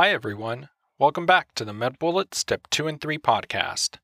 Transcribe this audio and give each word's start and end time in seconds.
Hi, 0.00 0.12
everyone. 0.12 0.70
Welcome 0.98 1.26
back 1.26 1.54
to 1.56 1.62
the 1.62 1.74
MedBullet 1.74 2.32
Step 2.32 2.68
2 2.70 2.88
and 2.88 2.98
3 2.98 3.18
podcast. 3.18 3.98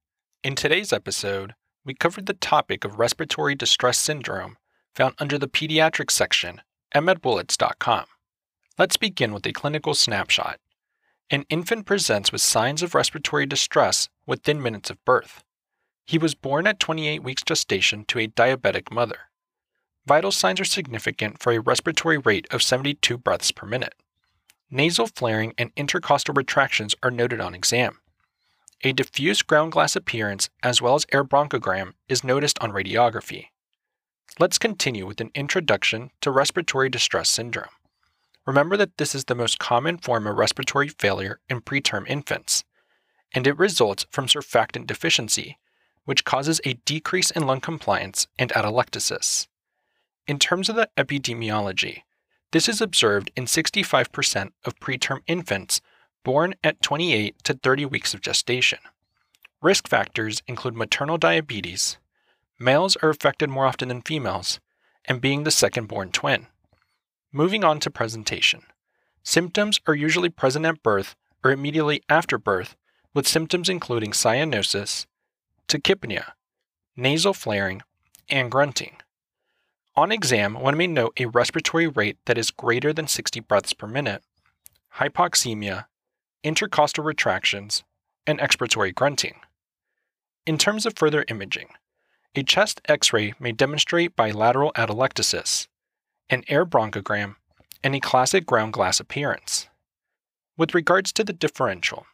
In 0.45 0.55
today's 0.55 0.93
episode, 0.93 1.55
we 1.87 1.95
covered 1.95 2.27
the 2.27 2.35
topic 2.35 2.85
of 2.85 2.99
respiratory 2.99 3.55
distress 3.55 3.97
syndrome 3.97 4.59
found 4.95 5.15
under 5.19 5.39
the 5.39 5.49
pediatrics 5.49 6.11
section 6.11 6.61
at 6.93 7.03
medbullets.com. 7.03 8.05
Let's 8.79 8.99
begin 8.99 9.33
with 9.33 9.47
a 9.47 9.55
clinical 9.55 9.95
snapshot. 9.95 10.61
An 11.31 11.47
infant 11.49 11.87
presents 11.87 12.31
with 12.31 12.43
signs 12.43 12.83
of 12.83 12.95
respiratory 12.95 13.47
distress 13.47 14.11
within 14.27 14.61
minutes 14.61 14.91
of 14.91 15.03
birth. 15.07 15.45
He 16.05 16.19
was 16.19 16.35
born 16.35 16.67
at 16.67 16.79
28 16.79 17.23
weeks 17.23 17.43
gestation 17.43 18.05
to 18.09 18.19
a 18.19 18.29
diabetic 18.29 18.93
mother. 18.93 19.31
Vital 20.05 20.31
signs 20.31 20.61
are 20.61 20.67
significant 20.67 21.41
for 21.41 21.55
a 21.55 21.59
respiratory 21.59 22.19
rate 22.19 22.47
of 22.51 22.63
72 22.63 23.17
breaths 23.17 23.51
per 23.51 23.67
minute. 23.67 23.95
Nasal 24.71 25.07
flaring 25.07 25.55
and 25.57 25.71
intercostal 25.77 26.35
retractions 26.35 26.95
are 27.03 27.11
noted 27.11 27.41
on 27.41 27.55
exam. 27.55 28.01
A 28.83 28.93
diffuse 28.93 29.43
ground 29.43 29.73
glass 29.73 29.95
appearance 29.95 30.51
as 30.63 30.83
well 30.83 30.95
as 30.95 31.07
air 31.13 31.25
bronchogram 31.25 31.95
is 32.09 32.25
noticed 32.25 32.59
on 32.61 32.73
radiography. 32.73 33.47
Let's 34.39 34.59
continue 34.59 35.07
with 35.07 35.21
an 35.21 35.31
introduction 35.35 36.11
to 36.21 36.31
respiratory 36.31 36.89
distress 36.89 37.31
syndrome. 37.31 37.71
Remember 38.45 38.77
that 38.77 38.99
this 38.99 39.15
is 39.15 39.25
the 39.25 39.35
most 39.35 39.59
common 39.59 39.99
form 39.99 40.27
of 40.27 40.37
respiratory 40.37 40.89
failure 40.89 41.41
in 41.49 41.61
preterm 41.61 42.07
infants, 42.09 42.65
and 43.35 43.47
it 43.47 43.59
results 43.59 44.07
from 44.11 44.27
surfactant 44.27 44.87
deficiency, 44.87 45.59
which 46.05 46.25
causes 46.25 46.61
a 46.65 46.75
decrease 46.85 47.31
in 47.31 47.47
lung 47.47 47.61
compliance 47.61 48.27
and 48.39 48.51
atelectasis. 48.51 49.47
In 50.27 50.39
terms 50.39 50.69
of 50.69 50.77
the 50.77 50.89
epidemiology, 50.97 52.03
this 52.53 52.69
is 52.69 52.81
observed 52.81 53.31
in 53.37 53.45
65% 53.45 54.51
of 54.65 54.79
preterm 54.81 55.21
infants 55.27 55.81
born 56.25 56.55
at 56.65 56.83
28 56.83 57.43
to 57.45 57.55
30 57.55 57.87
weeks 57.87 58.15
of 58.15 58.21
gestation. 58.21 58.79
Risk 59.63 59.89
factors 59.89 60.43
include 60.47 60.75
maternal 60.75 61.19
diabetes, 61.19 61.99
males 62.59 62.97
are 63.03 63.11
affected 63.11 63.51
more 63.51 63.67
often 63.67 63.89
than 63.89 64.03
females, 64.03 64.61
and 65.05 65.21
being 65.21 65.45
the 65.45 65.51
second 65.51 65.87
born 65.87 66.11
twin. 66.11 66.47
Moving 67.33 67.65
on 67.65 67.81
to 67.81 67.91
presentation. 67.91 68.63
Symptoms 69.23 69.81
are 69.87 69.95
usually 69.95 70.31
present 70.31 70.65
at 70.65 70.83
birth 70.83 71.15
or 71.45 71.51
immediately 71.51 72.03
after 72.09 72.39
birth, 72.39 72.77
with 73.15 73.29
symptoms 73.29 73.69
including 73.69 74.13
cyanosis, 74.13 75.07
tachypnea, 75.69 76.33
nasal 76.97 77.35
flaring, 77.35 77.83
and 78.29 78.51
grunting. 78.51 78.97
On 79.97 80.13
exam, 80.13 80.55
one 80.55 80.77
may 80.77 80.87
note 80.87 81.15
a 81.19 81.25
respiratory 81.25 81.87
rate 81.87 82.19
that 82.27 82.37
is 82.37 82.51
greater 82.51 82.93
than 82.93 83.09
60 83.09 83.41
breaths 83.41 83.73
per 83.73 83.87
minute, 83.87 84.23
hypoxemia, 84.97 85.87
intercostal 86.45 87.03
retractions, 87.03 87.83
and 88.27 88.39
expiratory 88.39 88.95
grunting. 88.95 89.37
In 90.47 90.59
terms 90.59 90.85
of 90.85 90.99
further 90.99 91.25
imaging, 91.29 91.69
a 92.35 92.43
chest 92.43 92.83
x 92.85 93.15
ray 93.15 93.33
may 93.41 93.53
demonstrate 93.53 94.15
bilateral 94.15 94.71
atelectasis, 94.75 95.67
an 96.29 96.45
air 96.47 96.67
bronchogram, 96.67 97.37
and 97.83 97.95
a 97.95 98.01
classic 98.01 98.45
ground 98.45 98.75
glass 98.75 99.01
appearance. 99.01 99.67
With 100.59 100.75
regards 100.75 101.11
to 101.15 101.25
the 101.25 101.33
differential, 101.33 102.07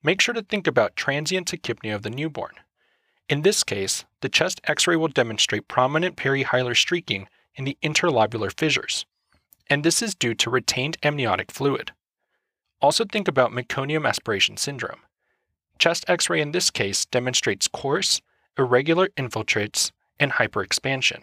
make 0.00 0.20
sure 0.20 0.34
to 0.34 0.42
think 0.42 0.68
about 0.68 0.94
transient 0.94 1.50
tachypnea 1.50 1.96
of 1.96 2.02
the 2.02 2.10
newborn. 2.10 2.54
In 3.28 3.42
this 3.42 3.64
case, 3.64 4.04
the 4.20 4.28
chest 4.28 4.60
x 4.64 4.86
ray 4.86 4.94
will 4.94 5.08
demonstrate 5.08 5.66
prominent 5.66 6.16
perihilar 6.16 6.76
streaking 6.76 7.28
in 7.56 7.64
the 7.64 7.76
interlobular 7.82 8.56
fissures, 8.56 9.04
and 9.68 9.82
this 9.82 10.00
is 10.00 10.14
due 10.14 10.34
to 10.34 10.50
retained 10.50 10.96
amniotic 11.02 11.50
fluid. 11.50 11.92
Also, 12.80 13.04
think 13.04 13.26
about 13.26 13.50
meconium 13.50 14.08
aspiration 14.08 14.56
syndrome. 14.56 15.00
Chest 15.78 16.04
x 16.06 16.30
ray 16.30 16.40
in 16.40 16.52
this 16.52 16.70
case 16.70 17.04
demonstrates 17.04 17.66
coarse, 17.66 18.20
irregular 18.56 19.08
infiltrates 19.16 19.90
and 20.20 20.32
hyperexpansion. 20.32 21.22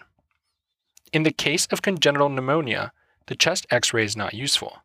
In 1.13 1.23
the 1.23 1.31
case 1.31 1.67
of 1.67 1.81
congenital 1.81 2.29
pneumonia, 2.29 2.91
the 3.27 3.35
chest 3.35 3.65
x 3.69 3.93
ray 3.93 4.03
is 4.03 4.17
not 4.17 4.33
useful. 4.33 4.79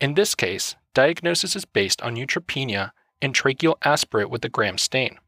In 0.00 0.14
this 0.14 0.34
case, 0.34 0.74
diagnosis 0.94 1.54
is 1.54 1.64
based 1.64 2.02
on 2.02 2.16
neutropenia 2.16 2.90
and 3.22 3.34
tracheal 3.34 3.76
aspirate 3.84 4.30
with 4.30 4.44
a 4.44 4.48
gram 4.48 4.78
stain. 4.78 5.18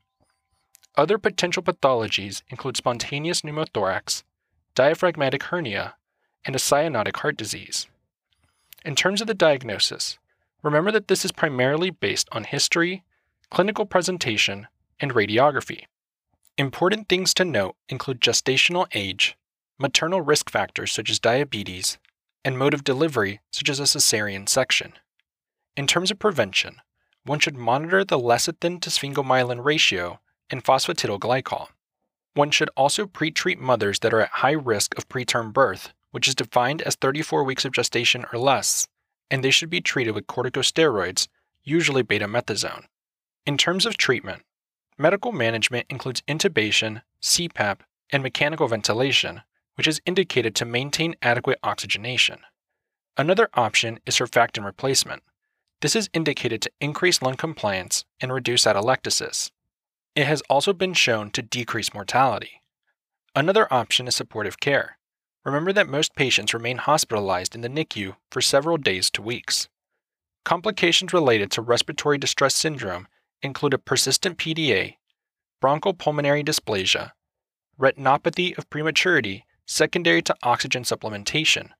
Other 0.96 1.16
potential 1.16 1.62
pathologies 1.62 2.42
include 2.50 2.76
spontaneous 2.76 3.40
pneumothorax, 3.40 4.24
diaphragmatic 4.74 5.44
hernia, 5.44 5.94
and 6.44 6.54
a 6.54 6.58
cyanotic 6.58 7.16
heart 7.16 7.36
disease. 7.36 7.86
In 8.84 8.94
terms 8.94 9.20
of 9.20 9.26
the 9.26 9.34
diagnosis, 9.34 10.18
remember 10.62 10.90
that 10.90 11.08
this 11.08 11.24
is 11.24 11.32
primarily 11.32 11.90
based 11.90 12.28
on 12.32 12.44
history, 12.44 13.04
clinical 13.50 13.86
presentation, 13.86 14.66
and 15.00 15.14
radiography. 15.14 15.84
Important 16.58 17.08
things 17.08 17.32
to 17.34 17.44
note 17.44 17.76
include 17.88 18.20
gestational 18.20 18.86
age, 18.94 19.36
maternal 19.78 20.20
risk 20.20 20.50
factors 20.50 20.92
such 20.92 21.08
as 21.08 21.18
diabetes, 21.18 21.96
and 22.44 22.58
mode 22.58 22.74
of 22.74 22.84
delivery 22.84 23.40
such 23.50 23.70
as 23.70 23.80
a 23.80 23.84
cesarean 23.84 24.48
section. 24.48 24.92
In 25.76 25.86
terms 25.86 26.10
of 26.10 26.18
prevention, 26.18 26.82
one 27.24 27.38
should 27.38 27.56
monitor 27.56 28.04
the 28.04 28.18
lecithin 28.18 28.80
to 28.82 28.90
sphingomyelin 28.90 29.64
ratio 29.64 30.20
and 30.50 30.64
phosphatidylglycerol. 30.64 31.68
One 32.34 32.50
should 32.50 32.70
also 32.76 33.06
pre-treat 33.06 33.58
mothers 33.58 33.98
that 34.00 34.14
are 34.14 34.20
at 34.20 34.28
high 34.30 34.52
risk 34.52 34.96
of 34.96 35.08
preterm 35.08 35.52
birth, 35.52 35.92
which 36.12 36.26
is 36.26 36.34
defined 36.34 36.82
as 36.82 36.94
34 36.94 37.44
weeks 37.44 37.64
of 37.64 37.72
gestation 37.72 38.24
or 38.32 38.38
less, 38.38 38.86
and 39.30 39.42
they 39.42 39.50
should 39.50 39.70
be 39.70 39.80
treated 39.80 40.14
with 40.14 40.26
corticosteroids, 40.26 41.28
usually 41.62 42.02
betamethasone. 42.02 42.84
In 43.44 43.58
terms 43.58 43.84
of 43.84 43.96
treatment, 43.96 44.42
medical 44.98 45.32
management 45.32 45.86
includes 45.90 46.22
intubation, 46.22 47.02
CPAP, 47.22 47.80
and 48.10 48.22
mechanical 48.22 48.68
ventilation, 48.68 49.42
which 49.74 49.86
is 49.86 50.00
indicated 50.06 50.54
to 50.54 50.64
maintain 50.64 51.14
adequate 51.22 51.58
oxygenation. 51.62 52.40
Another 53.16 53.48
option 53.54 53.98
is 54.06 54.16
surfactant 54.16 54.64
replacement. 54.64 55.22
This 55.80 55.96
is 55.96 56.08
indicated 56.14 56.62
to 56.62 56.70
increase 56.80 57.20
lung 57.20 57.36
compliance 57.36 58.04
and 58.20 58.32
reduce 58.32 58.64
atelectasis. 58.64 59.50
It 60.14 60.26
has 60.26 60.42
also 60.50 60.72
been 60.72 60.92
shown 60.92 61.30
to 61.30 61.42
decrease 61.42 61.94
mortality. 61.94 62.62
Another 63.34 63.72
option 63.72 64.06
is 64.06 64.14
supportive 64.14 64.60
care. 64.60 64.98
Remember 65.44 65.72
that 65.72 65.88
most 65.88 66.14
patients 66.14 66.52
remain 66.52 66.76
hospitalized 66.76 67.54
in 67.54 67.62
the 67.62 67.68
NICU 67.68 68.16
for 68.30 68.42
several 68.42 68.76
days 68.76 69.10
to 69.12 69.22
weeks. 69.22 69.68
Complications 70.44 71.14
related 71.14 71.50
to 71.52 71.62
respiratory 71.62 72.18
distress 72.18 72.54
syndrome 72.54 73.08
include 73.40 73.72
a 73.72 73.78
persistent 73.78 74.36
PDA, 74.36 74.96
bronchopulmonary 75.62 76.44
dysplasia, 76.44 77.12
retinopathy 77.80 78.56
of 78.58 78.68
prematurity 78.68 79.46
secondary 79.66 80.20
to 80.20 80.36
oxygen 80.42 80.82
supplementation, 80.82 81.70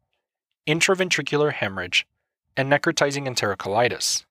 intraventricular 0.66 1.52
hemorrhage, 1.52 2.06
and 2.56 2.72
necrotizing 2.72 3.26
enterocolitis. 3.26 4.24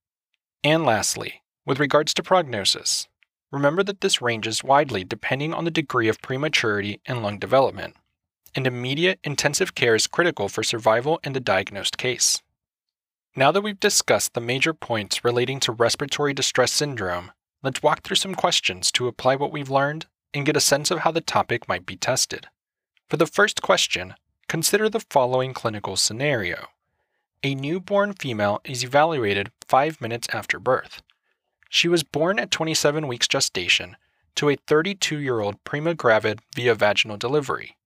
And 0.63 0.85
lastly, 0.85 1.43
with 1.65 1.79
regards 1.79 2.13
to 2.15 2.23
prognosis, 2.23 3.07
remember 3.51 3.83
that 3.83 4.01
this 4.01 4.21
ranges 4.21 4.63
widely 4.63 5.03
depending 5.03 5.53
on 5.53 5.65
the 5.65 5.71
degree 5.71 6.07
of 6.07 6.21
prematurity 6.21 7.01
and 7.05 7.21
lung 7.21 7.37
development, 7.37 7.95
and 8.55 8.65
immediate 8.65 9.19
intensive 9.23 9.75
care 9.75 9.95
is 9.95 10.07
critical 10.07 10.49
for 10.49 10.63
survival 10.63 11.19
in 11.23 11.33
the 11.33 11.39
diagnosed 11.39 11.97
case. 11.97 12.41
Now 13.35 13.51
that 13.51 13.61
we've 13.61 13.79
discussed 13.79 14.33
the 14.33 14.41
major 14.41 14.73
points 14.73 15.23
relating 15.23 15.59
to 15.61 15.71
respiratory 15.71 16.33
distress 16.33 16.71
syndrome, 16.71 17.31
let's 17.63 17.83
walk 17.83 18.03
through 18.03 18.17
some 18.17 18.35
questions 18.35 18.91
to 18.93 19.07
apply 19.07 19.35
what 19.35 19.51
we've 19.51 19.69
learned 19.69 20.07
and 20.33 20.45
get 20.45 20.57
a 20.57 20.61
sense 20.61 20.91
of 20.91 20.99
how 20.99 21.11
the 21.11 21.21
topic 21.21 21.67
might 21.67 21.85
be 21.85 21.95
tested. 21.95 22.47
For 23.09 23.17
the 23.17 23.25
first 23.25 23.61
question, 23.61 24.15
consider 24.47 24.89
the 24.89 24.99
following 25.09 25.53
clinical 25.53 25.95
scenario. 25.95 26.67
A 27.43 27.55
newborn 27.55 28.13
female 28.13 28.61
is 28.63 28.83
evaluated 28.83 29.51
five 29.67 29.99
minutes 29.99 30.27
after 30.31 30.59
birth. 30.59 31.01
She 31.73 31.87
was 31.87 32.03
born 32.03 32.37
at 32.37 32.51
27 32.51 33.07
weeks 33.07 33.29
gestation 33.29 33.95
to 34.35 34.49
a 34.49 34.57
32 34.57 35.17
year 35.17 35.39
old 35.39 35.63
primigravid 35.63 36.39
via 36.53 36.75
vaginal 36.75 37.15
delivery. 37.15 37.77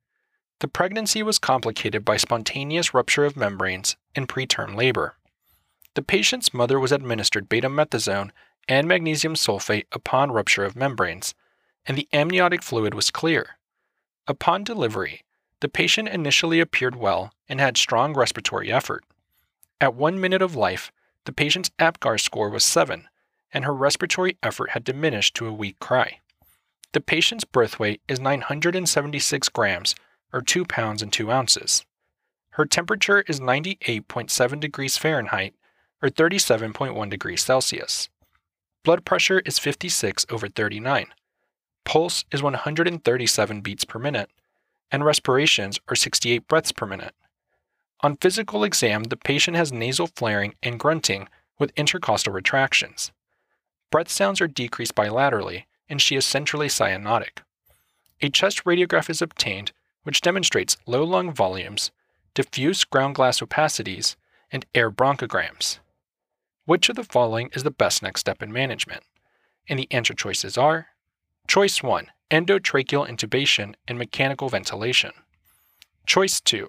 The 0.59 0.67
pregnancy 0.67 1.21
was 1.21 1.37
complicated 1.37 2.03
by 2.03 2.17
spontaneous 2.17 2.95
rupture 2.95 3.25
of 3.25 3.37
membranes 3.37 3.95
and 4.15 4.27
preterm 4.27 4.75
labor. 4.75 5.17
The 5.93 6.01
patient's 6.01 6.51
mother 6.51 6.79
was 6.79 6.91
administered 6.91 7.47
betamethasone 7.47 8.31
and 8.67 8.87
magnesium 8.87 9.35
sulfate 9.35 9.85
upon 9.91 10.31
rupture 10.31 10.65
of 10.65 10.75
membranes, 10.75 11.35
and 11.85 11.95
the 11.95 12.09
amniotic 12.11 12.63
fluid 12.63 12.95
was 12.95 13.11
clear. 13.11 13.59
Upon 14.27 14.63
delivery, 14.63 15.21
the 15.59 15.69
patient 15.69 16.09
initially 16.09 16.59
appeared 16.59 16.95
well 16.95 17.31
and 17.47 17.59
had 17.59 17.77
strong 17.77 18.15
respiratory 18.15 18.71
effort. 18.71 19.03
At 19.79 19.93
one 19.93 20.19
minute 20.19 20.41
of 20.41 20.55
life, 20.55 20.91
the 21.25 21.31
patient's 21.31 21.69
APGAR 21.77 22.19
score 22.19 22.49
was 22.49 22.63
7, 22.63 23.07
and 23.55 23.63
her 23.63 23.73
respiratory 23.73 24.37
effort 24.43 24.71
had 24.71 24.83
diminished 24.83 25.33
to 25.33 25.47
a 25.47 25.53
weak 25.53 25.79
cry. 25.79 26.19
The 26.91 26.99
patient's 26.99 27.45
birth 27.45 27.79
weight 27.79 28.01
is 28.09 28.19
976 28.19 29.49
grams, 29.49 29.95
or 30.33 30.41
2 30.41 30.65
pounds 30.65 31.01
and 31.01 31.11
2 31.11 31.31
ounces. 31.31 31.85
Her 32.51 32.65
temperature 32.65 33.23
is 33.27 33.39
98.7 33.39 34.59
degrees 34.59 34.97
Fahrenheit, 34.97 35.55
or 36.03 36.09
37.1 36.09 37.09
degrees 37.09 37.43
Celsius. 37.43 38.09
Blood 38.83 39.05
pressure 39.05 39.39
is 39.45 39.57
56 39.57 40.25
over 40.29 40.49
39. 40.49 41.07
Pulse 41.85 42.25
is 42.33 42.43
137 42.43 43.61
beats 43.61 43.85
per 43.85 43.99
minute, 43.99 44.29
and 44.91 45.05
respirations 45.05 45.79
are 45.87 45.95
68 45.95 46.45
breaths 46.49 46.73
per 46.73 46.85
minute. 46.85 47.15
On 48.01 48.17
physical 48.17 48.65
exam, 48.65 49.03
the 49.03 49.17
patient 49.17 49.55
has 49.55 49.71
nasal 49.71 50.07
flaring 50.07 50.55
and 50.61 50.77
grunting 50.77 51.29
with 51.57 51.71
intercostal 51.77 52.33
retractions. 52.33 53.13
Breath 53.91 54.09
sounds 54.09 54.41
are 54.41 54.47
decreased 54.47 54.95
bilaterally, 54.95 55.63
and 55.87 56.01
she 56.01 56.15
is 56.15 56.25
centrally 56.25 56.67
cyanotic. 56.67 57.39
A 58.21 58.29
chest 58.29 58.63
radiograph 58.65 59.09
is 59.09 59.21
obtained, 59.21 59.71
which 60.03 60.21
demonstrates 60.21 60.77
low 60.85 61.03
lung 61.03 61.33
volumes, 61.33 61.91
diffuse 62.33 62.83
ground 62.83 63.15
glass 63.15 63.41
opacities, 63.41 64.15
and 64.51 64.65
air 64.73 64.91
bronchograms. 64.91 65.79
Which 66.65 66.89
of 66.89 66.95
the 66.95 67.03
following 67.03 67.49
is 67.53 67.63
the 67.63 67.71
best 67.71 68.01
next 68.01 68.21
step 68.21 68.41
in 68.41 68.51
management? 68.51 69.03
And 69.67 69.79
the 69.79 69.91
answer 69.91 70.13
choices 70.13 70.57
are 70.57 70.87
Choice 71.47 71.83
1 71.83 72.07
Endotracheal 72.31 73.07
intubation 73.07 73.75
and 73.87 73.99
mechanical 73.99 74.49
ventilation. 74.49 75.11
Choice 76.07 76.41
2 76.41 76.67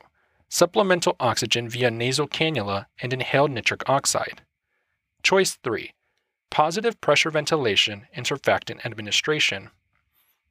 Supplemental 0.49 1.17
oxygen 1.19 1.69
via 1.69 1.91
nasal 1.91 2.29
cannula 2.29 2.87
and 3.01 3.13
inhaled 3.13 3.51
nitric 3.51 3.89
oxide. 3.89 4.43
Choice 5.23 5.59
3 5.63 5.93
Positive 6.51 7.01
pressure 7.01 7.31
ventilation 7.31 8.07
and 8.15 8.27
surfactant 8.27 8.85
administration. 8.85 9.71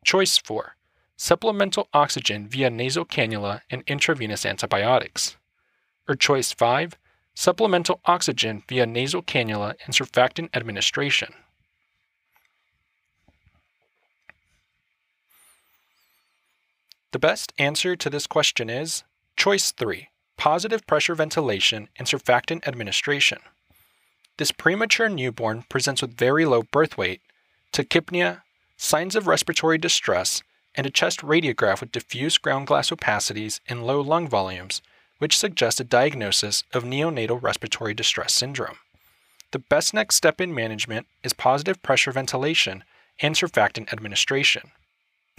Choice 0.03 0.37
4 0.37 0.75
Supplemental 1.17 1.87
oxygen 1.93 2.47
via 2.47 2.69
nasal 2.69 3.05
cannula 3.05 3.61
and 3.69 3.83
intravenous 3.87 4.45
antibiotics. 4.45 5.37
Or 6.07 6.15
choice 6.15 6.51
5 6.51 6.95
Supplemental 7.33 7.99
oxygen 8.05 8.63
via 8.67 8.85
nasal 8.85 9.21
cannula 9.21 9.75
and 9.85 9.93
surfactant 9.93 10.49
administration. 10.53 11.33
The 17.11 17.19
best 17.19 17.53
answer 17.57 17.95
to 17.95 18.09
this 18.09 18.27
question 18.27 18.69
is 18.69 19.03
choice 19.37 19.71
3 19.71 20.09
positive 20.37 20.85
pressure 20.85 21.15
ventilation 21.15 21.89
and 21.97 22.07
surfactant 22.07 22.67
administration. 22.67 23.39
This 24.37 24.51
premature 24.51 25.07
newborn 25.07 25.63
presents 25.69 26.01
with 26.01 26.17
very 26.17 26.45
low 26.45 26.63
birth 26.63 26.97
weight, 26.97 27.21
tachypnea, 27.71 28.41
signs 28.75 29.15
of 29.15 29.27
respiratory 29.27 29.77
distress, 29.77 30.43
and 30.75 30.85
a 30.85 30.89
chest 30.89 31.21
radiograph 31.21 31.79
with 31.79 31.93
diffuse 31.93 32.37
ground 32.37 32.67
glass 32.67 32.91
opacities 32.91 33.61
and 33.69 33.87
low 33.87 34.01
lung 34.01 34.27
volumes, 34.27 34.81
which 35.19 35.37
suggest 35.37 35.79
a 35.79 35.85
diagnosis 35.85 36.63
of 36.73 36.83
neonatal 36.83 37.41
respiratory 37.41 37.93
distress 37.93 38.33
syndrome. 38.33 38.77
The 39.51 39.59
best 39.59 39.93
next 39.93 40.15
step 40.15 40.41
in 40.41 40.53
management 40.53 41.07
is 41.23 41.31
positive 41.31 41.81
pressure 41.81 42.11
ventilation 42.11 42.83
and 43.21 43.35
surfactant 43.35 43.93
administration. 43.93 44.71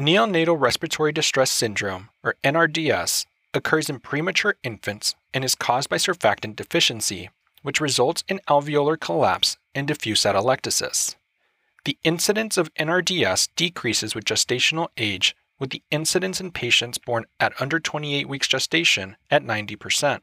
Neonatal 0.01 0.59
respiratory 0.59 1.13
distress 1.13 1.51
syndrome, 1.51 2.09
or 2.23 2.37
NRDS, 2.43 3.27
occurs 3.53 3.91
in 3.91 4.01
premature 4.01 4.57
infants 4.63 5.15
and 5.35 5.45
is 5.45 5.55
caused 5.55 5.91
by 5.91 5.97
surfactant 5.97 6.57
deficiency, 6.57 7.29
which 7.67 7.81
results 7.81 8.23
in 8.29 8.39
alveolar 8.49 8.99
collapse 8.99 9.57
and 9.75 9.89
diffuse 9.89 10.23
atelectasis. 10.23 11.17
The 11.85 11.99
incidence 12.05 12.57
of 12.57 12.73
NRDS 12.75 13.49
decreases 13.57 14.15
with 14.15 14.25
gestational 14.25 14.87
age, 14.97 15.35
with 15.59 15.71
the 15.71 15.83
incidence 15.91 16.41
in 16.41 16.53
patients 16.53 16.97
born 16.97 17.25
at 17.41 17.61
under 17.61 17.81
28 17.81 18.29
weeks 18.29 18.47
gestation 18.47 19.17
at 19.33 19.43
90%. 19.43 20.21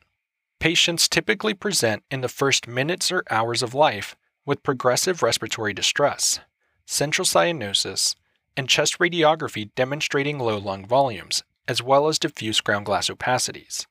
Patients 0.61 1.09
typically 1.09 1.53
present 1.53 2.03
in 2.09 2.21
the 2.21 2.29
first 2.29 2.65
minutes 2.65 3.11
or 3.11 3.25
hours 3.29 3.61
of 3.61 3.73
life 3.73 4.15
with 4.45 4.63
progressive 4.63 5.21
respiratory 5.21 5.73
distress, 5.73 6.39
central 6.85 7.25
cyanosis, 7.25 8.15
and 8.55 8.69
chest 8.69 8.99
radiography 8.99 9.69
demonstrating 9.75 10.39
low 10.39 10.57
lung 10.57 10.85
volumes, 10.85 11.43
as 11.67 11.83
well 11.83 12.07
as 12.07 12.17
diffuse 12.17 12.61
ground 12.61 12.85
glass 12.85 13.09
opacities. 13.09 13.85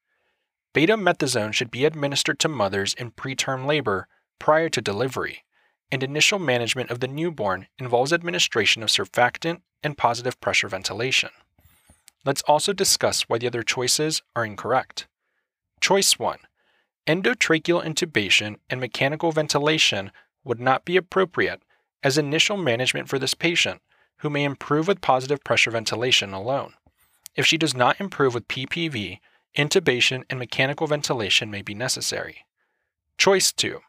Betamethasone 0.74 1.52
should 1.52 1.70
be 1.70 1.84
administered 1.84 2.38
to 2.38 2.48
mothers 2.48 2.94
in 2.94 3.10
preterm 3.10 3.66
labor 3.66 4.08
prior 4.38 4.68
to 4.70 4.80
delivery, 4.80 5.44
and 5.90 6.02
initial 6.02 6.38
management 6.38 6.90
of 6.90 7.00
the 7.00 7.08
newborn 7.08 7.66
involves 7.78 8.12
administration 8.12 8.82
of 8.82 8.88
surfactant 8.88 9.60
and 9.82 9.98
positive 9.98 10.40
pressure 10.40 10.68
ventilation. 10.68 11.30
Let's 12.24 12.42
also 12.42 12.72
discuss 12.72 13.22
why 13.22 13.38
the 13.38 13.48
other 13.48 13.62
choices 13.62 14.22
are 14.34 14.44
incorrect. 14.44 15.06
Choice 15.80 16.18
1 16.18 16.38
Endotracheal 17.06 17.84
intubation 17.84 18.56
and 18.70 18.80
mechanical 18.80 19.32
ventilation 19.32 20.12
would 20.44 20.60
not 20.60 20.84
be 20.84 20.96
appropriate 20.96 21.62
as 22.02 22.16
initial 22.16 22.56
management 22.56 23.08
for 23.08 23.18
this 23.18 23.34
patient 23.34 23.82
who 24.18 24.30
may 24.30 24.44
improve 24.44 24.86
with 24.88 25.00
positive 25.00 25.42
pressure 25.44 25.70
ventilation 25.70 26.32
alone. 26.32 26.74
If 27.34 27.44
she 27.44 27.58
does 27.58 27.74
not 27.74 28.00
improve 28.00 28.34
with 28.34 28.48
PPV, 28.48 29.18
intubation 29.56 30.24
and 30.30 30.38
mechanical 30.38 30.86
ventilation 30.86 31.50
may 31.50 31.62
be 31.62 31.74
necessary. 31.74 32.44
Choice 33.18 33.52
2. 33.52 33.80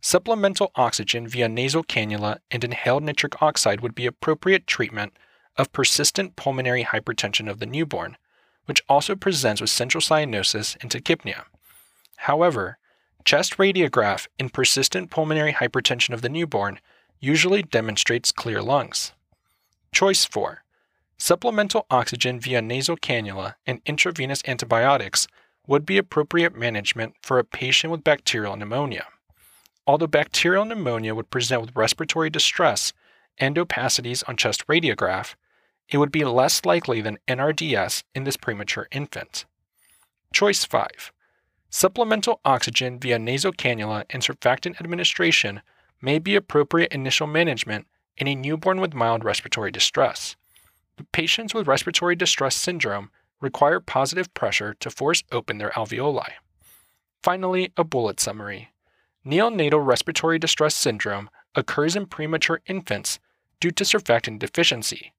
Supplemental 0.00 0.70
oxygen 0.76 1.26
via 1.26 1.48
nasal 1.48 1.82
cannula 1.82 2.38
and 2.50 2.62
inhaled 2.62 3.02
nitric 3.02 3.42
oxide 3.42 3.80
would 3.80 3.94
be 3.94 4.06
appropriate 4.06 4.66
treatment 4.66 5.16
of 5.56 5.72
persistent 5.72 6.36
pulmonary 6.36 6.84
hypertension 6.84 7.50
of 7.50 7.58
the 7.58 7.66
newborn, 7.66 8.16
which 8.66 8.82
also 8.88 9.16
presents 9.16 9.60
with 9.60 9.70
central 9.70 10.00
cyanosis 10.00 10.76
and 10.80 10.90
tachypnea. 10.90 11.44
However, 12.18 12.78
chest 13.24 13.56
radiograph 13.56 14.28
in 14.38 14.50
persistent 14.50 15.10
pulmonary 15.10 15.54
hypertension 15.54 16.12
of 16.12 16.22
the 16.22 16.28
newborn 16.28 16.78
usually 17.18 17.62
demonstrates 17.62 18.30
clear 18.30 18.62
lungs. 18.62 19.12
Choice 19.92 20.24
4 20.24 20.62
Supplemental 21.18 21.86
oxygen 21.90 22.38
via 22.40 22.60
nasal 22.60 22.96
cannula 22.96 23.54
and 23.66 23.80
intravenous 23.86 24.42
antibiotics 24.46 25.26
would 25.66 25.86
be 25.86 25.98
appropriate 25.98 26.54
management 26.54 27.14
for 27.22 27.38
a 27.38 27.44
patient 27.44 27.90
with 27.90 28.04
bacterial 28.04 28.56
pneumonia. 28.56 29.06
Although 29.86 30.08
bacterial 30.08 30.64
pneumonia 30.64 31.14
would 31.14 31.30
present 31.30 31.62
with 31.62 31.76
respiratory 31.76 32.28
distress 32.28 32.92
and 33.38 33.56
opacities 33.56 34.22
on 34.28 34.36
chest 34.36 34.66
radiograph, 34.66 35.34
it 35.88 35.98
would 35.98 36.12
be 36.12 36.24
less 36.24 36.64
likely 36.64 37.00
than 37.00 37.18
NRDS 37.26 38.02
in 38.14 38.24
this 38.24 38.36
premature 38.36 38.88
infant. 38.90 39.46
Choice 40.32 40.64
5 40.64 41.12
Supplemental 41.70 42.40
oxygen 42.44 42.98
via 42.98 43.18
nasal 43.18 43.52
cannula 43.52 44.04
and 44.10 44.22
surfactant 44.22 44.80
administration 44.80 45.62
may 46.00 46.18
be 46.18 46.36
appropriate 46.36 46.92
initial 46.92 47.26
management 47.26 47.86
in 48.16 48.28
a 48.28 48.34
newborn 48.34 48.80
with 48.80 48.94
mild 48.94 49.24
respiratory 49.24 49.70
distress. 49.70 50.36
Patients 51.12 51.54
with 51.54 51.66
respiratory 51.66 52.16
distress 52.16 52.56
syndrome 52.56 53.10
require 53.40 53.80
positive 53.80 54.32
pressure 54.34 54.74
to 54.80 54.90
force 54.90 55.22
open 55.30 55.58
their 55.58 55.70
alveoli. 55.70 56.30
Finally, 57.22 57.72
a 57.76 57.84
bullet 57.84 58.20
summary. 58.20 58.70
Neonatal 59.26 59.84
respiratory 59.84 60.38
distress 60.38 60.74
syndrome 60.74 61.28
occurs 61.54 61.96
in 61.96 62.06
premature 62.06 62.60
infants 62.66 63.18
due 63.60 63.70
to 63.72 63.84
surfactant 63.84 64.38
deficiency, 64.38 65.12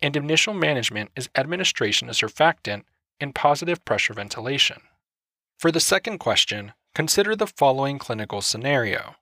and 0.00 0.16
initial 0.16 0.54
management 0.54 1.10
is 1.14 1.28
administration 1.34 2.08
of 2.08 2.14
surfactant 2.14 2.84
and 3.20 3.34
positive 3.34 3.84
pressure 3.84 4.14
ventilation. 4.14 4.80
For 5.58 5.70
the 5.70 5.80
second 5.80 6.18
question, 6.18 6.72
consider 6.94 7.36
the 7.36 7.46
following 7.46 7.98
clinical 7.98 8.40
scenario. 8.40 9.16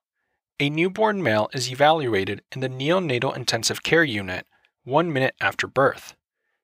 A 0.61 0.71
newborn 0.71 1.23
male 1.23 1.49
is 1.53 1.71
evaluated 1.71 2.43
in 2.53 2.61
the 2.61 2.69
neonatal 2.69 3.37
intensive 3.37 3.83
care 3.83 4.05
unit 4.05 4.47
one 4.89 5.13
minute 5.13 5.35
after 5.41 5.67
birth. 5.67 6.17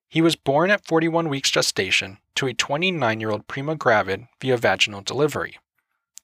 He 0.08 0.22
was 0.22 0.36
born 0.36 0.70
at 0.70 0.86
41 0.86 1.28
weeks 1.28 1.50
gestation 1.50 2.18
to 2.34 2.46
a 2.46 2.54
29 2.54 3.20
year 3.20 3.30
old 3.30 3.46
primigravid 3.46 4.28
via 4.40 4.56
vaginal 4.56 5.02
delivery. 5.02 5.58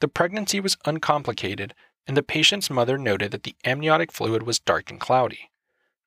The 0.01 0.09
pregnancy 0.09 0.61
was 0.61 0.79
uncomplicated, 0.85 1.75
and 2.07 2.17
the 2.17 2.23
patient's 2.23 2.71
mother 2.71 2.97
noted 2.97 3.31
that 3.33 3.43
the 3.43 3.55
amniotic 3.65 4.11
fluid 4.13 4.43
was 4.45 4.59
dark 4.59 4.91
and 4.91 4.99
cloudy. 4.99 5.51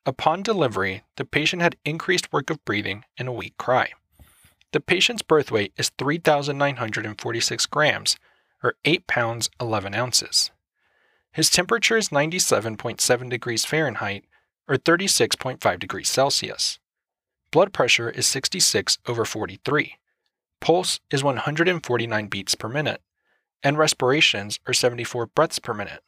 Upon 0.05 0.43
delivery, 0.43 1.03
the 1.15 1.25
patient 1.25 1.62
had 1.62 1.77
increased 1.85 2.33
work 2.33 2.50
of 2.50 2.63
breathing 2.65 3.05
and 3.17 3.27
a 3.27 3.31
weak 3.31 3.55
cry. 3.57 3.91
The 4.71 4.79
patient's 4.81 5.21
birth 5.21 5.51
weight 5.51 5.71
is 5.77 5.91
3,946 5.97 7.65
grams, 7.67 8.17
or 8.63 8.73
8 8.83 9.07
pounds 9.07 9.50
11 9.62 9.93
ounces. 9.93 10.51
His 11.31 11.50
temperature 11.50 11.97
is 11.97 12.09
97.7 12.09 13.29
degrees 13.29 13.65
Fahrenheit 13.65 14.25
or 14.67 14.75
36.5 14.75 15.79
degrees 15.79 16.10
Celsius. 16.10 16.79
Blood 17.51 17.74
pressure 17.74 18.10
is 18.10 18.25
66 18.27 18.98
over 19.08 19.25
43. 19.25 19.96
Pulse 20.60 21.00
is 21.12 21.24
149 21.24 22.27
beats 22.27 22.55
per 22.55 22.70
minute, 22.70 23.01
and 23.62 23.77
respirations 23.77 24.60
are 24.65 24.74
74 24.74 25.27
breaths 25.27 25.60
per 25.60 25.74
minute. 25.74 26.01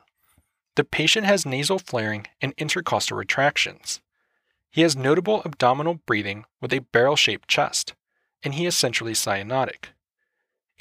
The 0.75 0.83
patient 0.83 1.25
has 1.25 1.45
nasal 1.45 1.79
flaring 1.79 2.27
and 2.41 2.53
intercostal 2.57 3.17
retractions. 3.17 4.01
He 4.69 4.81
has 4.81 4.95
notable 4.95 5.41
abdominal 5.45 5.99
breathing 6.05 6.45
with 6.61 6.73
a 6.73 6.79
barrel 6.79 7.15
shaped 7.15 7.47
chest, 7.47 7.93
and 8.43 8.55
he 8.55 8.65
is 8.65 8.75
centrally 8.75 9.13
cyanotic. 9.13 9.87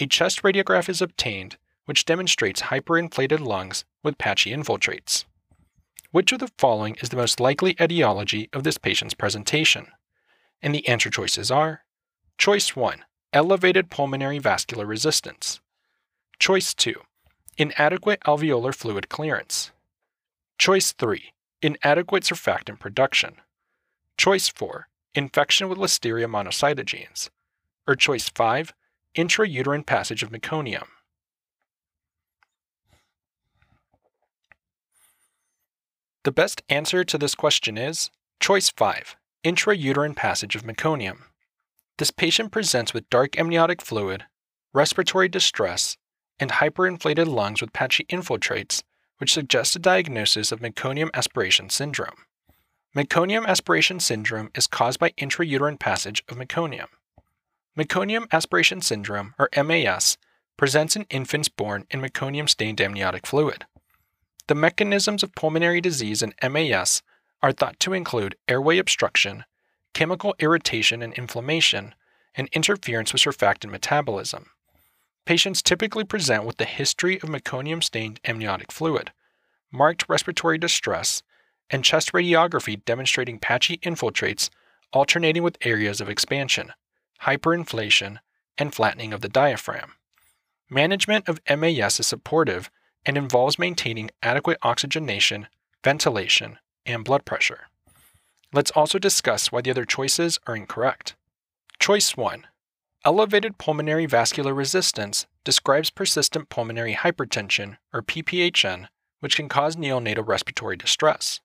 A 0.00 0.06
chest 0.06 0.42
radiograph 0.42 0.88
is 0.88 1.00
obtained, 1.00 1.56
which 1.84 2.04
demonstrates 2.04 2.62
hyperinflated 2.62 3.40
lungs 3.40 3.84
with 4.02 4.18
patchy 4.18 4.50
infiltrates. 4.50 5.24
Which 6.14 6.30
of 6.30 6.38
the 6.38 6.52
following 6.58 6.94
is 7.02 7.08
the 7.08 7.16
most 7.16 7.40
likely 7.40 7.74
etiology 7.80 8.48
of 8.52 8.62
this 8.62 8.78
patient's 8.78 9.14
presentation? 9.14 9.88
And 10.62 10.72
the 10.72 10.86
answer 10.86 11.10
choices 11.10 11.50
are 11.50 11.82
Choice 12.38 12.76
1 12.76 13.04
Elevated 13.32 13.90
pulmonary 13.90 14.38
vascular 14.38 14.86
resistance. 14.86 15.58
Choice 16.38 16.72
2 16.72 16.94
Inadequate 17.58 18.20
alveolar 18.28 18.72
fluid 18.72 19.08
clearance. 19.08 19.72
Choice 20.56 20.92
3 20.92 21.32
Inadequate 21.62 22.22
surfactant 22.22 22.78
production. 22.78 23.40
Choice 24.16 24.48
4 24.48 24.86
Infection 25.16 25.68
with 25.68 25.78
Listeria 25.78 26.28
monocytogenes. 26.28 27.28
Or 27.88 27.96
choice 27.96 28.28
5 28.28 28.72
Intrauterine 29.16 29.84
passage 29.84 30.22
of 30.22 30.30
meconium. 30.30 30.86
The 36.24 36.32
best 36.32 36.62
answer 36.70 37.04
to 37.04 37.18
this 37.18 37.34
question 37.34 37.76
is 37.76 38.10
choice 38.40 38.70
5 38.70 39.14
Intrauterine 39.44 40.16
passage 40.16 40.56
of 40.56 40.62
meconium. 40.62 41.24
This 41.98 42.10
patient 42.10 42.50
presents 42.50 42.94
with 42.94 43.10
dark 43.10 43.38
amniotic 43.38 43.82
fluid, 43.82 44.24
respiratory 44.72 45.28
distress, 45.28 45.98
and 46.40 46.50
hyperinflated 46.50 47.26
lungs 47.26 47.60
with 47.60 47.74
patchy 47.74 48.04
infiltrates, 48.04 48.82
which 49.18 49.34
suggests 49.34 49.76
a 49.76 49.78
diagnosis 49.78 50.50
of 50.50 50.60
meconium 50.60 51.10
aspiration 51.12 51.68
syndrome. 51.68 52.24
Meconium 52.96 53.44
aspiration 53.44 54.00
syndrome 54.00 54.50
is 54.54 54.66
caused 54.66 54.98
by 54.98 55.10
intrauterine 55.18 55.78
passage 55.78 56.24
of 56.30 56.38
meconium. 56.38 56.88
Meconium 57.78 58.28
aspiration 58.32 58.80
syndrome, 58.80 59.34
or 59.38 59.50
MAS, 59.62 60.16
presents 60.56 60.96
in 60.96 61.04
infants 61.10 61.50
born 61.50 61.84
in 61.90 62.00
meconium 62.00 62.48
stained 62.48 62.80
amniotic 62.80 63.26
fluid. 63.26 63.66
The 64.46 64.54
mechanisms 64.54 65.22
of 65.22 65.34
pulmonary 65.34 65.80
disease 65.80 66.22
in 66.22 66.34
MAS 66.42 67.02
are 67.42 67.52
thought 67.52 67.80
to 67.80 67.94
include 67.94 68.36
airway 68.46 68.76
obstruction, 68.78 69.44
chemical 69.94 70.34
irritation 70.38 71.02
and 71.02 71.14
inflammation, 71.14 71.94
and 72.34 72.48
interference 72.52 73.12
with 73.12 73.22
surfactant 73.22 73.70
metabolism. 73.70 74.50
Patients 75.24 75.62
typically 75.62 76.04
present 76.04 76.44
with 76.44 76.58
the 76.58 76.66
history 76.66 77.16
of 77.16 77.30
meconium 77.30 77.82
stained 77.82 78.20
amniotic 78.26 78.70
fluid, 78.70 79.12
marked 79.72 80.04
respiratory 80.08 80.58
distress, 80.58 81.22
and 81.70 81.82
chest 81.82 82.12
radiography 82.12 82.84
demonstrating 82.84 83.38
patchy 83.38 83.78
infiltrates 83.78 84.50
alternating 84.92 85.42
with 85.42 85.56
areas 85.62 86.00
of 86.02 86.10
expansion, 86.10 86.72
hyperinflation, 87.22 88.18
and 88.58 88.74
flattening 88.74 89.14
of 89.14 89.22
the 89.22 89.28
diaphragm. 89.28 89.92
Management 90.68 91.28
of 91.28 91.40
MAS 91.48 91.98
is 91.98 92.06
supportive 92.06 92.70
and 93.06 93.16
involves 93.16 93.58
maintaining 93.58 94.10
adequate 94.22 94.58
oxygenation, 94.62 95.48
ventilation, 95.82 96.58
and 96.86 97.04
blood 97.04 97.24
pressure. 97.24 97.68
Let's 98.52 98.70
also 98.70 98.98
discuss 98.98 99.50
why 99.50 99.62
the 99.62 99.70
other 99.70 99.84
choices 99.84 100.38
are 100.46 100.56
incorrect. 100.56 101.14
Choice 101.78 102.16
1 102.16 102.46
Elevated 103.04 103.58
pulmonary 103.58 104.06
vascular 104.06 104.54
resistance 104.54 105.26
describes 105.44 105.90
persistent 105.90 106.48
pulmonary 106.48 106.94
hypertension, 106.94 107.76
or 107.92 108.00
PPHN, 108.00 108.88
which 109.20 109.36
can 109.36 109.48
cause 109.48 109.76
neonatal 109.76 110.26
respiratory 110.26 110.76
distress. 110.76 111.40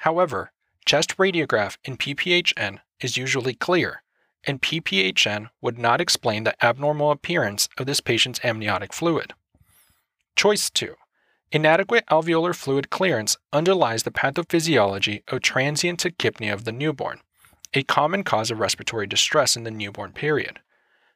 However, 0.00 0.52
chest 0.84 1.16
radiograph 1.16 1.76
in 1.84 1.96
PPHN 1.96 2.80
is 3.00 3.16
usually 3.16 3.54
clear, 3.54 4.02
and 4.44 4.60
PPHN 4.60 5.48
would 5.60 5.78
not 5.78 6.00
explain 6.00 6.44
the 6.44 6.62
abnormal 6.64 7.10
appearance 7.10 7.68
of 7.78 7.86
this 7.86 8.00
patient's 8.00 8.40
amniotic 8.44 8.92
fluid. 8.92 9.32
Choice 10.38 10.70
2 10.70 10.94
Inadequate 11.50 12.04
alveolar 12.12 12.54
fluid 12.54 12.90
clearance 12.90 13.36
underlies 13.52 14.04
the 14.04 14.12
pathophysiology 14.12 15.24
of 15.26 15.42
transient 15.42 15.98
tachypnea 15.98 16.52
of 16.52 16.62
the 16.62 16.70
newborn, 16.70 17.18
a 17.74 17.82
common 17.82 18.22
cause 18.22 18.52
of 18.52 18.60
respiratory 18.60 19.08
distress 19.08 19.56
in 19.56 19.64
the 19.64 19.70
newborn 19.72 20.12
period. 20.12 20.60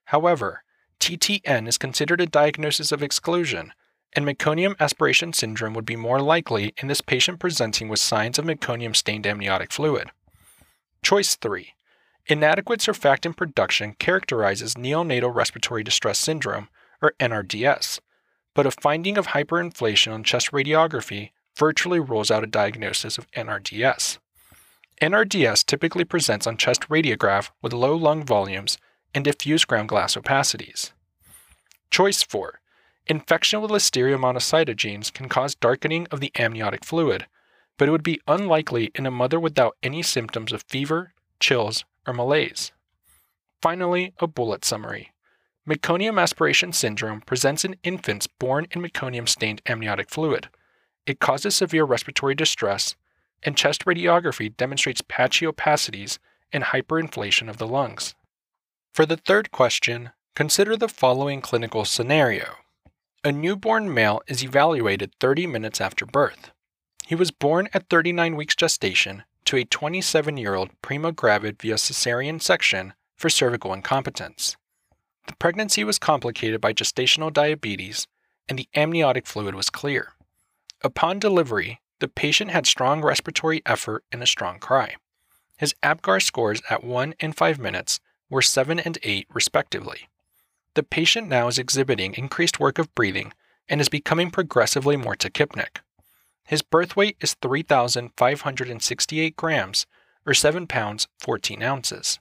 However, 0.06 0.64
TTN 0.98 1.68
is 1.68 1.78
considered 1.78 2.20
a 2.20 2.26
diagnosis 2.26 2.90
of 2.90 3.00
exclusion, 3.00 3.72
and 4.12 4.26
meconium 4.26 4.74
aspiration 4.80 5.32
syndrome 5.32 5.74
would 5.74 5.86
be 5.86 5.94
more 5.94 6.20
likely 6.20 6.74
in 6.78 6.88
this 6.88 7.00
patient 7.00 7.38
presenting 7.38 7.88
with 7.88 8.00
signs 8.00 8.40
of 8.40 8.44
meconium 8.44 8.96
stained 8.96 9.24
amniotic 9.24 9.72
fluid. 9.72 10.10
Choice 11.00 11.36
3 11.36 11.74
Inadequate 12.26 12.80
surfactant 12.80 13.36
production 13.36 13.94
characterizes 14.00 14.74
neonatal 14.74 15.32
respiratory 15.32 15.84
distress 15.84 16.18
syndrome, 16.18 16.68
or 17.00 17.14
NRDS 17.20 18.00
but 18.54 18.66
a 18.66 18.70
finding 18.70 19.16
of 19.16 19.28
hyperinflation 19.28 20.12
on 20.12 20.24
chest 20.24 20.52
radiography 20.52 21.30
virtually 21.56 22.00
rules 22.00 22.30
out 22.30 22.44
a 22.44 22.46
diagnosis 22.46 23.18
of 23.18 23.30
NRDS. 23.32 24.18
NRDS 25.00 25.64
typically 25.64 26.04
presents 26.04 26.46
on 26.46 26.56
chest 26.56 26.88
radiograph 26.88 27.50
with 27.60 27.72
low 27.72 27.96
lung 27.96 28.24
volumes 28.24 28.78
and 29.14 29.24
diffuse 29.24 29.64
ground 29.64 29.88
glass 29.88 30.14
opacities. 30.14 30.92
Choice 31.90 32.22
4. 32.22 32.60
Infection 33.08 33.60
with 33.60 33.70
Listeria 33.70 34.16
monocytogenes 34.16 35.12
can 35.12 35.28
cause 35.28 35.54
darkening 35.54 36.06
of 36.10 36.20
the 36.20 36.30
amniotic 36.38 36.84
fluid, 36.84 37.26
but 37.76 37.88
it 37.88 37.90
would 37.90 38.04
be 38.04 38.20
unlikely 38.28 38.90
in 38.94 39.06
a 39.06 39.10
mother 39.10 39.40
without 39.40 39.76
any 39.82 40.02
symptoms 40.02 40.52
of 40.52 40.62
fever, 40.68 41.12
chills, 41.40 41.84
or 42.06 42.14
malaise. 42.14 42.70
Finally, 43.60 44.14
a 44.20 44.26
bullet 44.26 44.64
summary. 44.64 45.12
Meconium 45.68 46.20
aspiration 46.20 46.72
syndrome 46.72 47.20
presents 47.20 47.64
in 47.64 47.76
infants 47.84 48.26
born 48.26 48.66
in 48.72 48.82
meconium 48.82 49.28
stained 49.28 49.62
amniotic 49.66 50.10
fluid. 50.10 50.48
It 51.06 51.20
causes 51.20 51.54
severe 51.54 51.84
respiratory 51.84 52.34
distress, 52.34 52.96
and 53.44 53.56
chest 53.56 53.84
radiography 53.84 54.56
demonstrates 54.56 55.02
patchy 55.06 55.46
opacities 55.46 56.18
and 56.52 56.64
hyperinflation 56.64 57.48
of 57.48 57.58
the 57.58 57.68
lungs. 57.68 58.16
For 58.92 59.06
the 59.06 59.16
third 59.16 59.52
question, 59.52 60.10
consider 60.34 60.76
the 60.76 60.88
following 60.88 61.40
clinical 61.40 61.84
scenario. 61.84 62.56
A 63.22 63.30
newborn 63.30 63.94
male 63.94 64.20
is 64.26 64.42
evaluated 64.42 65.14
30 65.20 65.46
minutes 65.46 65.80
after 65.80 66.04
birth. 66.04 66.50
He 67.06 67.14
was 67.14 67.30
born 67.30 67.68
at 67.72 67.88
39 67.88 68.34
weeks 68.34 68.56
gestation 68.56 69.22
to 69.44 69.58
a 69.58 69.64
27 69.64 70.36
year 70.36 70.56
old 70.56 70.70
primigravid 70.82 71.62
via 71.62 71.76
cesarean 71.76 72.42
section 72.42 72.94
for 73.16 73.30
cervical 73.30 73.72
incompetence. 73.72 74.56
The 75.26 75.36
pregnancy 75.36 75.84
was 75.84 75.98
complicated 75.98 76.60
by 76.60 76.72
gestational 76.72 77.32
diabetes, 77.32 78.06
and 78.48 78.58
the 78.58 78.68
amniotic 78.74 79.26
fluid 79.26 79.54
was 79.54 79.70
clear. 79.70 80.12
Upon 80.82 81.18
delivery, 81.18 81.80
the 82.00 82.08
patient 82.08 82.50
had 82.50 82.66
strong 82.66 83.02
respiratory 83.02 83.62
effort 83.64 84.04
and 84.10 84.22
a 84.22 84.26
strong 84.26 84.58
cry. 84.58 84.96
His 85.56 85.74
APGAR 85.82 86.20
scores 86.20 86.60
at 86.68 86.82
1 86.82 87.14
and 87.20 87.36
5 87.36 87.58
minutes 87.60 88.00
were 88.28 88.42
7 88.42 88.80
and 88.80 88.98
8, 89.04 89.28
respectively. 89.32 90.08
The 90.74 90.82
patient 90.82 91.28
now 91.28 91.48
is 91.48 91.58
exhibiting 91.58 92.14
increased 92.14 92.58
work 92.58 92.78
of 92.78 92.94
breathing 92.94 93.32
and 93.68 93.80
is 93.80 93.88
becoming 93.88 94.30
progressively 94.30 94.96
more 94.96 95.14
tachypneic. 95.14 95.80
His 96.44 96.62
birth 96.62 96.96
weight 96.96 97.16
is 97.20 97.34
3,568 97.34 99.36
grams, 99.36 99.86
or 100.26 100.34
7 100.34 100.66
pounds 100.66 101.06
14 101.20 101.62
ounces. 101.62 102.18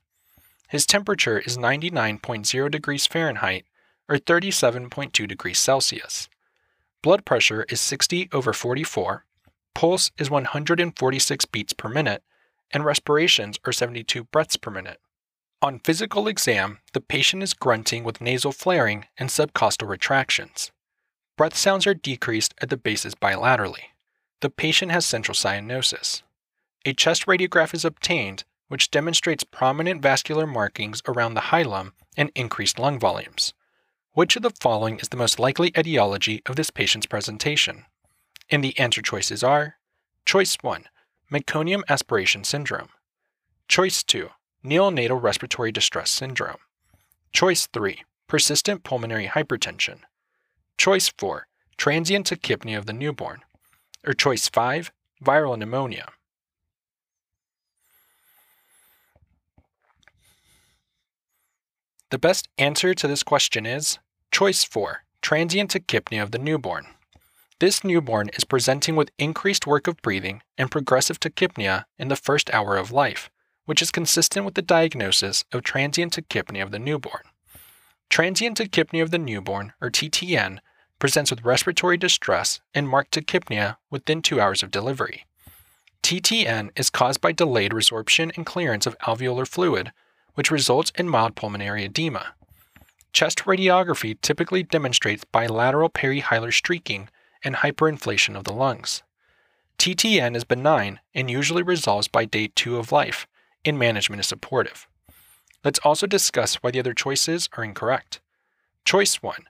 His 0.71 0.85
temperature 0.85 1.37
is 1.37 1.57
99.0 1.57 2.71
degrees 2.71 3.05
Fahrenheit 3.05 3.65
or 4.07 4.15
37.2 4.15 5.27
degrees 5.27 5.59
Celsius. 5.59 6.29
Blood 7.03 7.25
pressure 7.25 7.65
is 7.67 7.81
60 7.81 8.29
over 8.31 8.53
44, 8.53 9.25
pulse 9.75 10.11
is 10.17 10.31
146 10.31 11.45
beats 11.47 11.73
per 11.73 11.89
minute, 11.89 12.23
and 12.71 12.85
respirations 12.85 13.59
are 13.65 13.73
72 13.73 14.23
breaths 14.23 14.55
per 14.55 14.71
minute. 14.71 15.01
On 15.61 15.79
physical 15.79 16.29
exam, 16.29 16.79
the 16.93 17.01
patient 17.01 17.43
is 17.43 17.53
grunting 17.53 18.05
with 18.05 18.21
nasal 18.21 18.53
flaring 18.53 19.07
and 19.17 19.27
subcostal 19.27 19.89
retractions. 19.89 20.71
Breath 21.37 21.57
sounds 21.57 21.85
are 21.85 21.93
decreased 21.93 22.53
at 22.61 22.69
the 22.69 22.77
bases 22.77 23.13
bilaterally. 23.13 23.91
The 24.39 24.49
patient 24.49 24.93
has 24.93 25.05
central 25.05 25.35
cyanosis. 25.35 26.21
A 26.85 26.93
chest 26.93 27.25
radiograph 27.25 27.73
is 27.73 27.83
obtained 27.83 28.45
which 28.71 28.89
demonstrates 28.89 29.43
prominent 29.43 30.01
vascular 30.01 30.47
markings 30.47 31.01
around 31.05 31.33
the 31.33 31.41
hilum 31.51 31.91
and 32.15 32.31
increased 32.35 32.79
lung 32.79 32.97
volumes. 32.97 33.53
Which 34.13 34.37
of 34.37 34.43
the 34.43 34.53
following 34.61 34.97
is 34.99 35.09
the 35.09 35.17
most 35.17 35.39
likely 35.39 35.73
etiology 35.77 36.41
of 36.45 36.55
this 36.55 36.69
patient's 36.69 37.05
presentation? 37.05 37.83
And 38.49 38.63
the 38.63 38.79
answer 38.79 39.01
choices 39.01 39.43
are 39.43 39.75
Choice 40.25 40.55
1 40.61 40.85
Meconium 41.29 41.81
aspiration 41.89 42.45
syndrome, 42.45 42.87
Choice 43.67 44.03
2 44.03 44.29
Neonatal 44.63 45.21
respiratory 45.21 45.73
distress 45.73 46.09
syndrome, 46.09 46.59
Choice 47.33 47.67
3 47.73 48.05
Persistent 48.29 48.85
pulmonary 48.85 49.27
hypertension, 49.27 49.99
Choice 50.77 51.11
4 51.17 51.45
Transient 51.75 52.27
tachypnea 52.27 52.77
of 52.77 52.85
the 52.85 52.93
newborn, 52.93 53.41
or 54.07 54.13
Choice 54.13 54.47
5 54.47 54.93
Viral 55.21 55.59
pneumonia. 55.59 56.07
The 62.11 62.19
best 62.19 62.49
answer 62.57 62.93
to 62.93 63.07
this 63.07 63.23
question 63.23 63.65
is 63.65 63.97
choice 64.33 64.65
4, 64.65 65.05
transient 65.21 65.71
tachypnea 65.71 66.21
of 66.21 66.31
the 66.31 66.37
newborn. 66.37 66.87
This 67.59 67.85
newborn 67.85 68.29
is 68.35 68.43
presenting 68.43 68.97
with 68.97 69.11
increased 69.17 69.65
work 69.65 69.87
of 69.87 70.01
breathing 70.01 70.41
and 70.57 70.69
progressive 70.69 71.21
tachypnea 71.21 71.85
in 71.97 72.09
the 72.09 72.17
first 72.17 72.53
hour 72.53 72.75
of 72.75 72.91
life, 72.91 73.29
which 73.63 73.81
is 73.81 73.91
consistent 73.91 74.45
with 74.45 74.55
the 74.55 74.61
diagnosis 74.61 75.45
of 75.53 75.63
transient 75.63 76.13
tachypnea 76.13 76.61
of 76.61 76.71
the 76.71 76.79
newborn. 76.79 77.23
Transient 78.09 78.57
tachypnea 78.57 79.03
of 79.03 79.11
the 79.11 79.17
newborn, 79.17 79.71
or 79.79 79.89
TTN, 79.89 80.59
presents 80.99 81.31
with 81.31 81.45
respiratory 81.45 81.95
distress 81.95 82.59
and 82.73 82.89
marked 82.89 83.11
tachypnea 83.11 83.77
within 83.89 84.21
two 84.21 84.41
hours 84.41 84.61
of 84.61 84.69
delivery. 84.69 85.27
TTN 86.03 86.71
is 86.75 86.89
caused 86.89 87.21
by 87.21 87.31
delayed 87.31 87.71
resorption 87.71 88.35
and 88.35 88.45
clearance 88.45 88.85
of 88.85 88.97
alveolar 88.99 89.47
fluid, 89.47 89.93
which 90.41 90.49
results 90.49 90.91
in 90.97 91.07
mild 91.07 91.35
pulmonary 91.35 91.85
edema. 91.85 92.33
Chest 93.13 93.45
radiography 93.45 94.19
typically 94.21 94.63
demonstrates 94.63 95.23
bilateral 95.23 95.87
perihilar 95.87 96.51
streaking 96.51 97.09
and 97.43 97.57
hyperinflation 97.57 98.35
of 98.35 98.43
the 98.43 98.51
lungs. 98.51 99.03
TTN 99.77 100.35
is 100.35 100.43
benign 100.43 100.99
and 101.13 101.29
usually 101.29 101.61
resolves 101.61 102.07
by 102.07 102.25
day 102.25 102.49
two 102.55 102.77
of 102.77 102.91
life, 102.91 103.27
and 103.63 103.77
management 103.77 104.19
is 104.19 104.25
supportive. 104.25 104.87
Let's 105.63 105.77
also 105.83 106.07
discuss 106.07 106.55
why 106.55 106.71
the 106.71 106.79
other 106.79 106.95
choices 106.95 107.47
are 107.55 107.63
incorrect. 107.63 108.19
Choice 108.83 109.21
1 109.21 109.43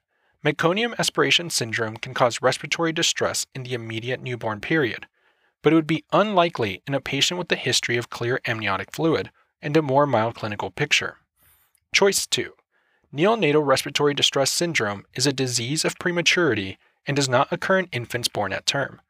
Meconium 0.43 0.93
aspiration 0.99 1.49
syndrome 1.49 1.95
can 1.95 2.13
cause 2.13 2.41
respiratory 2.41 2.91
distress 2.91 3.47
in 3.55 3.63
the 3.63 3.75
immediate 3.75 4.21
newborn 4.21 4.59
period, 4.59 5.07
but 5.61 5.71
it 5.71 5.75
would 5.77 5.87
be 5.87 6.03
unlikely 6.11 6.81
in 6.85 6.93
a 6.93 6.99
patient 6.99 7.37
with 7.37 7.49
a 7.49 7.55
history 7.55 7.95
of 7.95 8.09
clear 8.09 8.41
amniotic 8.45 8.91
fluid 8.91 9.31
and 9.61 9.77
a 9.77 9.81
more 9.81 10.05
mild 10.05 10.35
clinical 10.35 10.71
picture. 10.71 11.17
Choice 11.93 12.25
2 12.27 12.53
Neonatal 13.13 13.65
respiratory 13.65 14.13
distress 14.13 14.49
syndrome 14.51 15.05
is 15.13 15.27
a 15.27 15.33
disease 15.33 15.83
of 15.83 15.99
prematurity 15.99 16.77
and 17.05 17.15
does 17.15 17.27
not 17.27 17.51
occur 17.51 17.79
in 17.79 17.87
infants 17.91 18.27
born 18.27 18.53
at 18.53 18.65
term. 18.65 19.01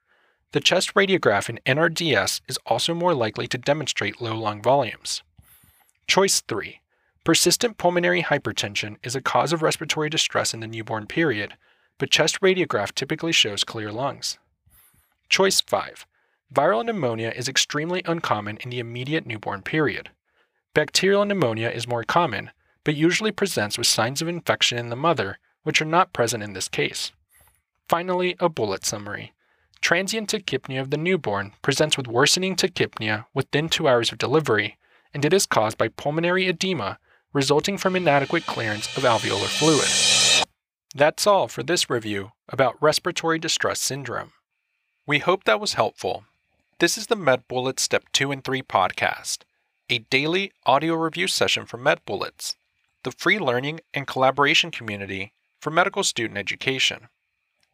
The 0.54 0.60
chest 0.60 0.96
radiograph 0.96 1.50
in 1.50 1.60
NRDS 1.66 2.42
is 2.48 2.58
also 2.66 2.94
more 2.94 3.14
likely 3.14 3.48
to 3.48 3.58
demonstrate 3.58 4.22
low 4.22 4.36
lung 4.38 4.62
volumes. 4.62 5.22
Choice 6.08 6.42
3. 6.42 6.82
Persistent 7.24 7.78
pulmonary 7.78 8.24
hypertension 8.24 8.98
is 9.04 9.16
a 9.16 9.22
cause 9.22 9.54
of 9.54 9.62
respiratory 9.62 10.10
distress 10.10 10.54
in 10.54 10.60
the 10.60 10.68
newborn 10.68 11.06
period, 11.06 11.54
but 12.00 12.10
chest 12.10 12.42
radiograph 12.42 12.94
typically 12.94 13.32
shows 13.32 13.64
clear 13.64 13.92
lungs. 13.92 14.40
Choice 15.30 15.62
5. 15.62 16.06
Viral 16.54 16.84
pneumonia 16.84 17.32
is 17.36 17.48
extremely 17.48 18.02
uncommon 18.06 18.58
in 18.58 18.72
the 18.72 18.80
immediate 18.80 19.26
newborn 19.26 19.62
period. 19.62 20.10
Bacterial 20.74 21.26
pneumonia 21.26 21.70
is 21.70 21.88
more 21.88 22.06
common, 22.06 22.52
but 22.86 22.96
usually 22.96 23.32
presents 23.32 23.78
with 23.78 23.88
signs 23.88 24.22
of 24.22 24.30
infection 24.30 24.78
in 24.78 24.90
the 24.90 24.96
mother, 24.96 25.38
which 25.64 25.82
are 25.82 25.86
not 25.86 26.14
present 26.14 26.42
in 26.42 26.54
this 26.54 26.70
case. 26.70 27.12
Finally, 27.90 28.38
a 28.40 28.48
bullet 28.48 28.86
summary. 28.86 29.34
Transient 29.82 30.30
tachypnea 30.30 30.80
of 30.80 30.90
the 30.90 30.98
newborn 30.98 31.52
presents 31.62 31.98
with 31.98 32.08
worsening 32.08 32.56
tachypnea 32.56 33.26
within 33.34 33.68
two 33.68 33.88
hours 33.88 34.14
of 34.14 34.18
delivery, 34.18 34.78
and 35.14 35.26
it 35.26 35.34
is 35.34 35.46
caused 35.46 35.78
by 35.78 35.90
pulmonary 35.90 36.48
edema 36.48 37.00
resulting 37.34 37.78
from 37.78 37.96
inadequate 37.96 38.46
clearance 38.46 38.96
of 38.96 39.04
alveolar 39.04 39.48
fluid. 39.48 40.46
That's 40.96 41.28
all 41.28 41.48
for 41.48 41.64
this 41.64 41.90
review 41.90 42.32
about 42.48 42.82
respiratory 42.82 43.40
distress 43.40 43.80
syndrome. 43.80 44.32
We 45.06 45.20
hope 45.20 45.44
that 45.44 45.60
was 45.60 45.74
helpful. 45.74 46.26
This 46.80 46.98
is 46.98 47.08
the 47.08 47.18
MedBullets 47.18 47.80
Step 47.80 48.06
2 48.14 48.32
and 48.32 48.44
3 48.44 48.62
podcast, 48.64 49.40
a 49.92 50.00
daily 50.10 50.54
audio 50.66 50.96
review 50.96 51.28
session 51.28 51.66
for 51.66 51.78
MedBullets, 51.78 52.56
the 53.04 53.12
free 53.12 53.38
learning 53.38 53.82
and 53.94 54.08
collaboration 54.08 54.72
community 54.72 55.34
for 55.60 55.70
medical 55.70 56.02
student 56.02 56.38
education. 56.38 57.10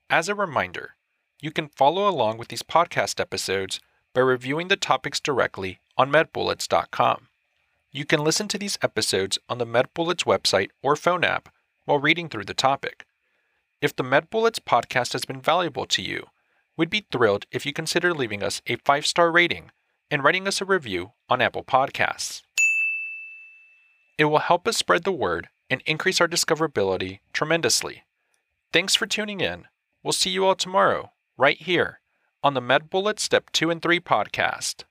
As 0.09 0.27
a 0.27 0.33
reminder, 0.33 0.95
you 1.39 1.51
can 1.51 1.67
follow 1.67 2.09
along 2.09 2.39
with 2.39 2.47
these 2.47 2.63
podcast 2.63 3.19
episodes 3.19 3.79
by 4.15 4.21
reviewing 4.21 4.67
the 4.67 4.75
topics 4.75 5.19
directly 5.19 5.79
on 5.95 6.11
medbullets.com. 6.11 7.27
You 7.91 8.03
can 8.03 8.23
listen 8.23 8.47
to 8.47 8.57
these 8.57 8.79
episodes 8.81 9.37
on 9.47 9.59
the 9.59 9.67
MedBullets 9.67 10.25
website 10.25 10.69
or 10.81 10.95
phone 10.95 11.23
app 11.23 11.49
while 11.85 11.99
reading 11.99 12.29
through 12.29 12.45
the 12.45 12.55
topic. 12.55 13.05
If 13.79 13.95
the 13.95 14.03
MedBullets 14.03 14.59
podcast 14.59 15.13
has 15.13 15.25
been 15.25 15.39
valuable 15.39 15.85
to 15.85 16.01
you, 16.01 16.25
we'd 16.77 16.89
be 16.89 17.05
thrilled 17.11 17.45
if 17.51 17.63
you 17.63 17.73
consider 17.73 18.11
leaving 18.11 18.41
us 18.41 18.63
a 18.65 18.77
five 18.77 19.05
star 19.05 19.31
rating 19.31 19.69
and 20.09 20.23
writing 20.23 20.47
us 20.47 20.61
a 20.61 20.65
review 20.65 21.11
on 21.29 21.41
Apple 21.41 21.63
Podcasts. 21.63 22.41
It 24.17 24.25
will 24.25 24.39
help 24.39 24.67
us 24.67 24.77
spread 24.77 25.03
the 25.03 25.11
word 25.11 25.49
and 25.69 25.81
increase 25.85 26.19
our 26.21 26.27
discoverability 26.27 27.19
tremendously. 27.33 28.03
Thanks 28.71 28.95
for 28.95 29.05
tuning 29.05 29.41
in 29.41 29.65
We'll 30.07 30.13
see 30.13 30.29
you 30.29 30.45
all 30.45 30.55
tomorrow, 30.55 31.11
right 31.37 31.61
here, 31.61 31.99
on 32.41 32.53
the 32.53 32.61
MedBullets 32.61 33.19
Step 33.19 33.49
2 33.51 33.69
and 33.69 33.81
3 33.81 33.99
podcast. 33.99 34.85